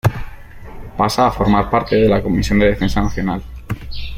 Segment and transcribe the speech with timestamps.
[0.97, 3.43] Pasa a formar parte de la Comisión de Defensa Nacional.